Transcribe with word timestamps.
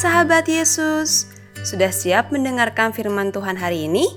sahabat 0.00 0.48
Yesus, 0.48 1.28
sudah 1.60 1.92
siap 1.92 2.32
mendengarkan 2.32 2.88
firman 2.88 3.36
Tuhan 3.36 3.60
hari 3.60 3.84
ini? 3.84 4.08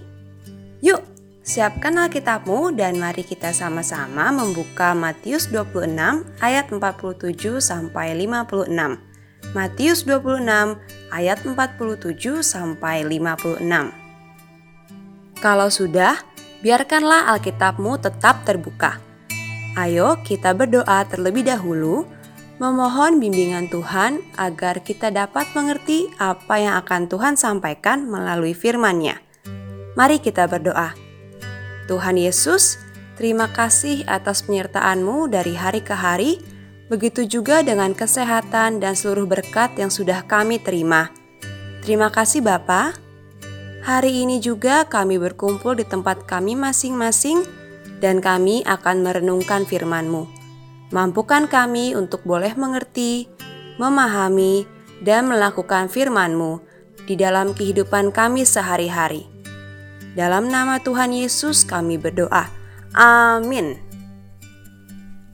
Yuk, 0.80 1.04
siapkan 1.44 2.00
Alkitabmu 2.00 2.72
dan 2.72 2.96
mari 2.96 3.28
kita 3.28 3.52
sama-sama 3.52 4.32
membuka 4.32 4.96
Matius 4.96 5.52
26 5.52 6.24
ayat 6.40 6.72
47 6.72 7.60
sampai 7.60 8.16
56. 8.16 8.72
Matius 9.52 10.08
26 10.08 10.80
ayat 11.12 11.44
47 11.44 12.40
sampai 12.40 13.04
56. 13.04 13.92
Kalau 15.44 15.68
sudah, 15.68 16.16
biarkanlah 16.64 17.28
Alkitabmu 17.36 18.00
tetap 18.00 18.48
terbuka. 18.48 19.04
Ayo 19.76 20.16
kita 20.24 20.56
berdoa 20.56 21.04
terlebih 21.12 21.44
dahulu 21.44 22.08
memohon 22.62 23.18
bimbingan 23.18 23.70
Tuhan 23.70 24.22
agar 24.38 24.82
kita 24.86 25.10
dapat 25.10 25.50
mengerti 25.58 26.10
apa 26.22 26.62
yang 26.62 26.76
akan 26.82 27.10
Tuhan 27.10 27.36
sampaikan 27.38 28.06
melalui 28.06 28.54
firman-Nya. 28.54 29.22
Mari 29.94 30.18
kita 30.22 30.50
berdoa. 30.50 30.94
Tuhan 31.86 32.18
Yesus, 32.18 32.82
terima 33.20 33.52
kasih 33.52 34.06
atas 34.10 34.46
penyertaan-Mu 34.46 35.30
dari 35.30 35.54
hari 35.54 35.86
ke 35.86 35.94
hari, 35.94 36.42
begitu 36.90 37.30
juga 37.30 37.62
dengan 37.62 37.94
kesehatan 37.94 38.82
dan 38.82 38.94
seluruh 38.98 39.30
berkat 39.30 39.78
yang 39.78 39.94
sudah 39.94 40.26
kami 40.26 40.58
terima. 40.58 41.14
Terima 41.84 42.10
kasih 42.10 42.42
Bapa. 42.42 42.96
Hari 43.84 44.24
ini 44.24 44.40
juga 44.40 44.88
kami 44.88 45.20
berkumpul 45.20 45.76
di 45.76 45.84
tempat 45.84 46.24
kami 46.24 46.56
masing-masing 46.56 47.44
dan 48.00 48.24
kami 48.24 48.64
akan 48.64 49.04
merenungkan 49.04 49.68
firman-Mu. 49.68 50.33
Mampukan 50.94 51.50
kami 51.50 51.98
untuk 51.98 52.22
boleh 52.22 52.54
mengerti, 52.54 53.26
memahami, 53.82 54.70
dan 55.02 55.26
melakukan 55.26 55.90
firman-Mu 55.90 56.62
di 57.10 57.18
dalam 57.18 57.58
kehidupan 57.58 58.14
kami 58.14 58.46
sehari-hari. 58.46 59.26
Dalam 60.14 60.54
nama 60.54 60.78
Tuhan 60.78 61.10
Yesus 61.10 61.66
kami 61.66 61.98
berdoa. 61.98 62.46
Amin. 62.94 63.82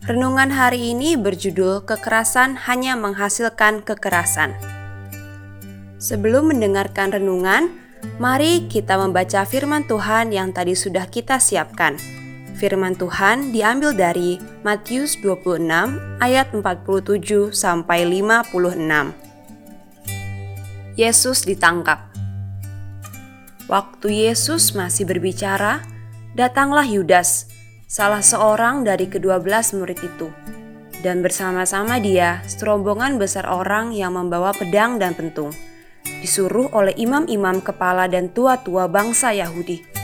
Renungan 0.07 0.47
hari 0.47 0.95
ini 0.95 1.19
berjudul 1.19 1.83
Kekerasan 1.83 2.55
hanya 2.71 2.95
menghasilkan 2.95 3.83
kekerasan. 3.83 4.55
Sebelum 5.99 6.55
mendengarkan 6.55 7.11
renungan, 7.11 7.67
mari 8.15 8.63
kita 8.71 8.95
membaca 8.95 9.43
firman 9.43 9.83
Tuhan 9.83 10.31
yang 10.31 10.55
tadi 10.55 10.71
sudah 10.71 11.03
kita 11.11 11.35
siapkan. 11.43 12.18
Firman 12.59 12.91
Tuhan 12.91 13.55
diambil 13.55 13.95
dari 13.95 14.35
Matius 14.67 15.15
26 15.23 15.63
ayat 16.19 16.51
47 16.51 17.55
sampai 17.55 18.03
56. 18.03 19.15
Yesus 20.99 21.47
ditangkap. 21.47 22.11
Waktu 23.71 24.27
Yesus 24.27 24.75
masih 24.75 25.07
berbicara, 25.07 25.79
datanglah 26.35 26.83
Yudas, 26.83 27.47
salah 27.87 28.19
seorang 28.19 28.83
dari 28.83 29.07
kedua 29.07 29.39
belas 29.39 29.71
murid 29.71 30.03
itu. 30.03 30.27
Dan 30.99 31.23
bersama-sama 31.23 31.95
dia, 32.03 32.43
serombongan 32.43 33.15
besar 33.15 33.47
orang 33.47 33.95
yang 33.95 34.19
membawa 34.19 34.51
pedang 34.51 34.99
dan 34.99 35.15
pentung, 35.15 35.55
disuruh 36.19 36.67
oleh 36.75 36.91
imam-imam 36.99 37.63
kepala 37.63 38.11
dan 38.11 38.27
tua-tua 38.35 38.91
bangsa 38.91 39.31
Yahudi 39.31 39.98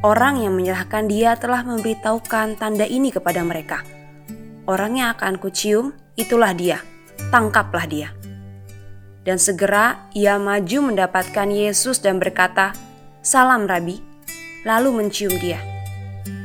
Orang 0.00 0.40
yang 0.40 0.56
menyerahkan 0.56 1.12
dia 1.12 1.36
telah 1.36 1.60
memberitahukan 1.60 2.56
tanda 2.56 2.88
ini 2.88 3.12
kepada 3.12 3.44
mereka. 3.44 3.84
Orang 4.64 4.96
yang 4.96 5.12
akan 5.12 5.36
kucium, 5.36 5.92
itulah 6.16 6.56
dia. 6.56 6.80
Tangkaplah 7.28 7.84
dia. 7.84 8.08
Dan 9.28 9.36
segera 9.36 10.08
ia 10.16 10.40
maju 10.40 10.88
mendapatkan 10.88 11.52
Yesus 11.52 12.00
dan 12.00 12.16
berkata, 12.16 12.72
"Salam, 13.20 13.68
Rabi." 13.68 14.00
Lalu 14.64 15.04
mencium 15.04 15.36
dia. 15.36 15.60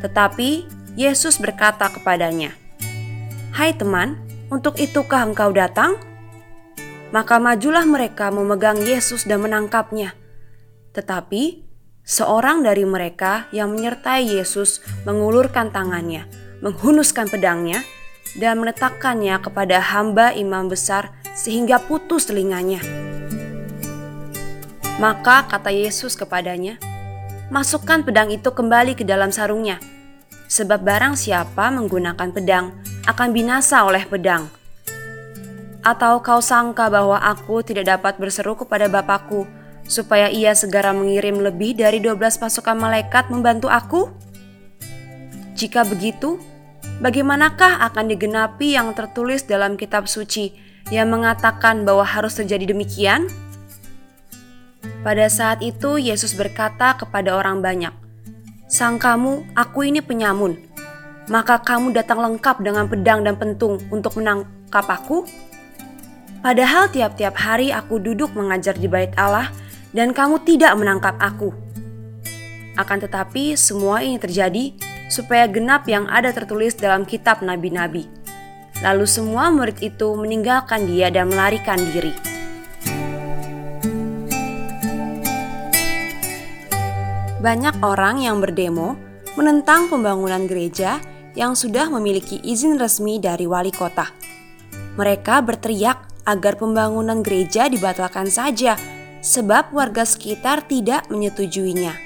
Tetapi 0.03 0.67
Yesus 0.99 1.39
berkata 1.39 1.87
kepadanya, 1.87 2.51
"Hai 3.55 3.71
teman, 3.71 4.19
untuk 4.51 4.75
itukah 4.75 5.23
engkau 5.31 5.55
datang?" 5.55 5.95
Maka 7.15 7.39
majulah 7.39 7.87
mereka 7.87 8.27
memegang 8.35 8.83
Yesus 8.83 9.23
dan 9.23 9.47
menangkapnya. 9.47 10.11
Tetapi 10.91 11.64
Seorang 12.05 12.61
dari 12.61 12.85
mereka 12.85 13.49
yang 13.49 13.73
menyertai 13.73 14.29
Yesus 14.37 14.77
mengulurkan 15.09 15.73
tangannya, 15.73 16.29
menghunuskan 16.61 17.25
pedangnya, 17.33 17.81
dan 18.37 18.61
meletakkannya 18.61 19.41
kepada 19.41 19.81
hamba 19.81 20.29
imam 20.37 20.69
besar 20.69 21.09
sehingga 21.33 21.81
putus 21.81 22.29
telinganya. 22.29 22.77
Maka 25.01 25.49
kata 25.49 25.73
Yesus 25.73 26.13
kepadanya, 26.13 26.77
Masukkan 27.49 28.05
pedang 28.05 28.29
itu 28.29 28.53
kembali 28.53 28.93
ke 28.93 29.01
dalam 29.01 29.33
sarungnya, 29.33 29.81
sebab 30.45 30.85
barang 30.85 31.17
siapa 31.17 31.73
menggunakan 31.73 32.29
pedang 32.29 32.73
akan 33.09 33.29
binasa 33.33 33.81
oleh 33.81 34.05
pedang. 34.05 34.49
Atau 35.81 36.21
kau 36.21 36.41
sangka 36.41 36.85
bahwa 36.89 37.17
aku 37.17 37.65
tidak 37.65 37.97
dapat 37.97 38.17
berseru 38.17 38.57
kepada 38.57 38.89
Bapakku, 38.89 39.45
supaya 39.85 40.29
ia 40.33 40.53
segera 40.57 40.91
mengirim 40.91 41.41
lebih 41.41 41.77
dari 41.77 42.01
12 42.01 42.17
pasukan 42.41 42.77
malaikat 42.77 43.29
membantu 43.29 43.69
aku? 43.69 44.09
Jika 45.55 45.87
begitu, 45.87 46.41
bagaimanakah 46.99 47.79
akan 47.89 48.05
digenapi 48.11 48.75
yang 48.75 48.91
tertulis 48.91 49.45
dalam 49.47 49.79
kitab 49.79 50.09
suci 50.09 50.51
yang 50.91 51.09
mengatakan 51.09 51.87
bahwa 51.87 52.03
harus 52.03 52.35
terjadi 52.35 52.75
demikian? 52.75 53.29
Pada 55.05 55.29
saat 55.29 55.61
itu 55.61 56.01
Yesus 56.01 56.33
berkata 56.33 56.97
kepada 56.97 57.37
orang 57.37 57.61
banyak, 57.61 57.93
Sang 58.65 58.97
kamu, 58.97 59.45
aku 59.53 59.85
ini 59.85 60.01
penyamun, 60.01 60.57
maka 61.29 61.61
kamu 61.61 61.93
datang 61.93 62.21
lengkap 62.21 62.65
dengan 62.65 62.89
pedang 62.89 63.21
dan 63.21 63.37
pentung 63.37 63.77
untuk 63.93 64.17
menangkap 64.17 64.85
aku? 64.89 65.25
Padahal 66.41 66.89
tiap-tiap 66.89 67.33
hari 67.37 67.73
aku 67.73 67.97
duduk 67.97 68.33
mengajar 68.37 68.77
di 68.77 68.85
bait 68.85 69.09
Allah 69.17 69.49
dan 69.95 70.11
kamu 70.11 70.43
tidak 70.43 70.75
menangkap 70.75 71.15
aku. 71.23 71.55
Akan 72.75 72.99
tetapi, 72.99 73.55
semua 73.55 74.03
ini 74.03 74.19
terjadi 74.19 74.75
supaya 75.07 75.47
genap 75.47 75.87
yang 75.87 76.11
ada 76.11 76.35
tertulis 76.35 76.75
dalam 76.75 77.07
kitab 77.07 77.39
nabi-nabi. 77.39 78.03
Lalu 78.83 79.07
semua 79.07 79.47
murid 79.47 79.79
itu 79.79 80.11
meninggalkan 80.19 80.83
dia 80.83 81.07
dan 81.07 81.31
melarikan 81.31 81.79
diri. 81.95 82.11
Banyak 87.39 87.79
orang 87.79 88.19
yang 88.19 88.43
berdemo 88.43 88.99
menentang 89.39 89.87
pembangunan 89.87 90.43
gereja 90.43 90.99
yang 91.39 91.55
sudah 91.55 91.87
memiliki 91.87 92.43
izin 92.43 92.75
resmi 92.75 93.23
dari 93.23 93.47
wali 93.47 93.71
kota. 93.71 94.11
Mereka 94.99 95.39
berteriak 95.45 96.27
agar 96.27 96.59
pembangunan 96.59 97.21
gereja 97.21 97.69
dibatalkan 97.69 98.27
saja 98.27 98.75
sebab 99.25 99.73
warga 99.73 100.05
sekitar 100.05 100.69
tidak 100.69 101.09
menyetujuinya. 101.09 101.97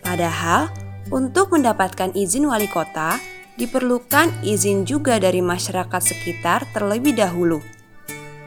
Padahal, 0.00 0.72
untuk 1.12 1.52
mendapatkan 1.52 2.16
izin 2.16 2.48
wali 2.48 2.64
kota, 2.72 3.20
diperlukan 3.60 4.40
izin 4.40 4.88
juga 4.88 5.20
dari 5.20 5.44
masyarakat 5.44 6.00
sekitar 6.00 6.64
terlebih 6.72 7.12
dahulu. 7.12 7.60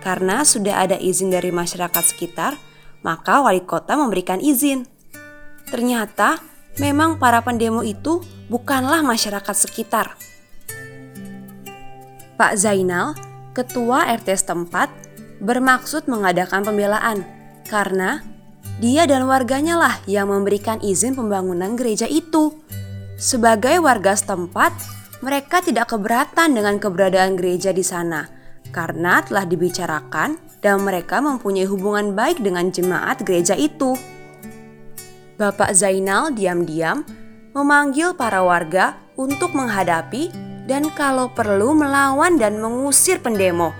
Karena 0.02 0.42
sudah 0.42 0.90
ada 0.90 0.98
izin 0.98 1.30
dari 1.30 1.54
masyarakat 1.54 2.02
sekitar, 2.02 2.58
maka 3.06 3.46
wali 3.46 3.62
kota 3.62 3.94
memberikan 3.94 4.42
izin. 4.42 4.90
Ternyata 5.70 6.42
memang 6.82 7.22
para 7.22 7.46
pendemo 7.46 7.86
itu 7.86 8.26
bukanlah 8.50 9.06
masyarakat 9.06 9.56
sekitar. 9.70 10.18
Pak 12.40 12.56
Zainal, 12.56 13.14
ketua 13.52 14.08
RT 14.08 14.34
setempat, 14.40 14.88
bermaksud 15.44 16.08
mengadakan 16.08 16.64
pembelaan 16.64 17.39
karena 17.70 18.26
dia 18.82 19.06
dan 19.06 19.30
warganya 19.30 19.78
lah 19.78 19.96
yang 20.10 20.34
memberikan 20.34 20.82
izin 20.82 21.14
pembangunan 21.14 21.78
gereja 21.78 22.10
itu. 22.10 22.58
Sebagai 23.20 23.78
warga 23.84 24.18
setempat, 24.18 24.74
mereka 25.22 25.60
tidak 25.62 25.92
keberatan 25.92 26.56
dengan 26.56 26.80
keberadaan 26.82 27.36
gereja 27.38 27.70
di 27.76 27.84
sana 27.84 28.26
karena 28.72 29.20
telah 29.22 29.44
dibicarakan 29.44 30.40
dan 30.64 30.80
mereka 30.84 31.20
mempunyai 31.20 31.68
hubungan 31.68 32.16
baik 32.16 32.40
dengan 32.40 32.72
jemaat 32.72 33.24
gereja 33.24 33.56
itu. 33.56 34.00
Bapak 35.40 35.72
Zainal 35.72 36.36
diam-diam 36.36 37.04
memanggil 37.56 38.16
para 38.16 38.44
warga 38.44 39.00
untuk 39.20 39.56
menghadapi 39.56 40.32
dan 40.68 40.88
kalau 40.96 41.32
perlu 41.32 41.76
melawan 41.76 42.40
dan 42.40 42.60
mengusir 42.60 43.20
pendemo. 43.20 43.76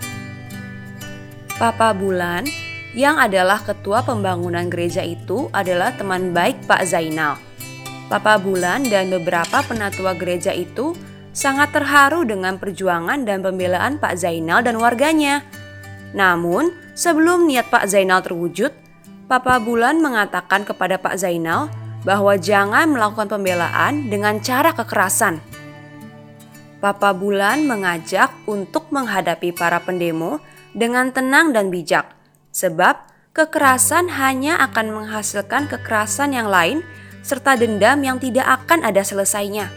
Papa 1.56 1.92
Bulan 1.92 2.48
yang 2.96 3.22
adalah 3.22 3.62
ketua 3.62 4.02
pembangunan 4.02 4.66
gereja 4.66 5.06
itu 5.06 5.46
adalah 5.54 5.94
teman 5.94 6.34
baik 6.34 6.66
Pak 6.66 6.82
Zainal. 6.90 7.38
Papa 8.10 8.42
Bulan 8.42 8.82
dan 8.90 9.06
beberapa 9.14 9.62
penatua 9.62 10.18
gereja 10.18 10.50
itu 10.50 10.98
sangat 11.30 11.70
terharu 11.70 12.26
dengan 12.26 12.58
perjuangan 12.58 13.22
dan 13.22 13.46
pembelaan 13.46 14.02
Pak 14.02 14.18
Zainal 14.18 14.66
dan 14.66 14.82
warganya. 14.82 15.46
Namun, 16.10 16.74
sebelum 16.98 17.46
niat 17.46 17.70
Pak 17.70 17.86
Zainal 17.86 18.26
terwujud, 18.26 18.74
Papa 19.30 19.62
Bulan 19.62 20.02
mengatakan 20.02 20.66
kepada 20.66 20.98
Pak 20.98 21.22
Zainal 21.22 21.70
bahwa 22.02 22.34
jangan 22.34 22.90
melakukan 22.90 23.30
pembelaan 23.30 24.10
dengan 24.10 24.42
cara 24.42 24.74
kekerasan. 24.74 25.38
Papa 26.82 27.14
Bulan 27.14 27.70
mengajak 27.70 28.34
untuk 28.50 28.90
menghadapi 28.90 29.54
para 29.54 29.78
pendemo 29.78 30.42
dengan 30.74 31.14
tenang 31.14 31.54
dan 31.54 31.70
bijak, 31.70 32.19
sebab 32.50 33.06
kekerasan 33.32 34.10
hanya 34.10 34.58
akan 34.70 34.90
menghasilkan 34.90 35.70
kekerasan 35.70 36.34
yang 36.34 36.50
lain 36.50 36.82
serta 37.22 37.54
dendam 37.54 38.00
yang 38.02 38.18
tidak 38.18 38.46
akan 38.62 38.82
ada 38.82 39.04
selesainya. 39.04 39.70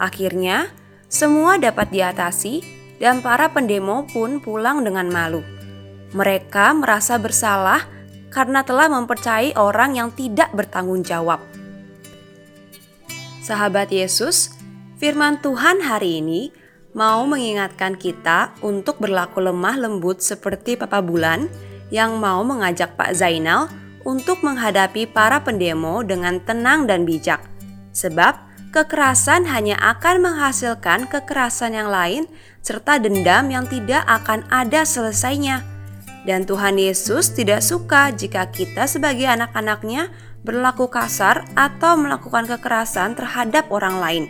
Akhirnya, 0.00 0.72
semua 1.06 1.60
dapat 1.60 1.92
diatasi 1.92 2.64
dan 2.98 3.20
para 3.20 3.52
pendemo 3.52 4.08
pun 4.08 4.40
pulang 4.40 4.82
dengan 4.82 5.06
malu. 5.10 5.44
Mereka 6.12 6.76
merasa 6.76 7.20
bersalah 7.20 7.84
karena 8.32 8.64
telah 8.64 8.88
mempercayai 8.88 9.52
orang 9.60 9.96
yang 10.00 10.08
tidak 10.12 10.48
bertanggung 10.56 11.04
jawab. 11.04 11.40
Sahabat 13.44 13.92
Yesus, 13.92 14.54
firman 14.96 15.42
Tuhan 15.42 15.84
hari 15.84 16.24
ini 16.24 16.48
mau 16.96 17.24
mengingatkan 17.28 17.96
kita 17.98 18.56
untuk 18.64 19.00
berlaku 19.02 19.44
lemah 19.44 19.76
lembut 19.76 20.24
seperti 20.24 20.78
Papa 20.78 21.04
Bulan 21.04 21.50
yang 21.92 22.16
mau 22.16 22.40
mengajak 22.40 22.96
Pak 22.96 23.12
Zainal 23.12 23.68
untuk 24.02 24.40
menghadapi 24.40 25.06
para 25.06 25.44
pendemo 25.44 26.00
dengan 26.02 26.40
tenang 26.42 26.88
dan 26.88 27.04
bijak. 27.04 27.44
Sebab 27.92 28.34
kekerasan 28.72 29.44
hanya 29.46 29.76
akan 29.78 30.24
menghasilkan 30.24 31.06
kekerasan 31.06 31.76
yang 31.76 31.92
lain 31.92 32.24
serta 32.64 32.96
dendam 32.96 33.52
yang 33.52 33.68
tidak 33.68 34.02
akan 34.08 34.48
ada 34.48 34.82
selesainya. 34.88 35.62
Dan 36.22 36.48
Tuhan 36.48 36.78
Yesus 36.78 37.34
tidak 37.34 37.60
suka 37.60 38.14
jika 38.14 38.48
kita 38.48 38.88
sebagai 38.88 39.26
anak-anaknya 39.26 40.08
berlaku 40.46 40.90
kasar 40.90 41.46
atau 41.54 41.98
melakukan 41.98 42.46
kekerasan 42.46 43.14
terhadap 43.18 43.70
orang 43.70 43.98
lain. 43.98 44.24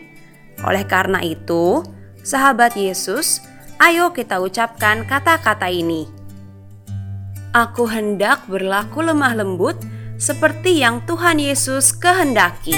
Oleh 0.65 0.85
karena 0.88 1.20
itu, 1.20 1.85
sahabat 2.25 2.76
Yesus, 2.76 3.44
ayo 3.81 4.12
kita 4.12 4.41
ucapkan 4.41 5.05
kata-kata 5.05 5.69
ini. 5.69 6.21
Aku 7.52 7.84
hendak 7.84 8.49
berlaku 8.49 9.04
lemah 9.04 9.37
lembut 9.37 9.76
seperti 10.16 10.81
yang 10.81 11.04
Tuhan 11.04 11.37
Yesus 11.37 11.93
kehendaki. 11.93 12.72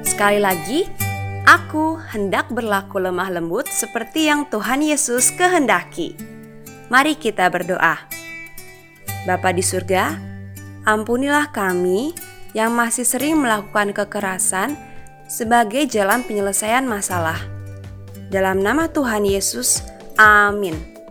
Sekali 0.00 0.40
lagi, 0.40 0.88
Aku 1.42 1.98
hendak 1.98 2.54
berlaku 2.54 3.02
lemah 3.02 3.26
lembut 3.26 3.66
seperti 3.66 4.30
yang 4.30 4.46
Tuhan 4.46 4.78
Yesus 4.78 5.34
kehendaki. 5.34 6.14
Mari 6.86 7.18
kita 7.18 7.50
berdoa. 7.50 7.98
Bapa 9.26 9.50
di 9.50 9.58
surga, 9.58 10.22
ampunilah 10.86 11.50
kami 11.50 12.14
yang 12.54 12.70
masih 12.78 13.02
sering 13.02 13.42
melakukan 13.42 13.90
kekerasan 13.90 14.78
sebagai 15.26 15.82
jalan 15.90 16.22
penyelesaian 16.22 16.86
masalah. 16.86 17.42
Dalam 18.30 18.62
nama 18.62 18.86
Tuhan 18.86 19.26
Yesus, 19.26 19.82
amin. 20.14 20.91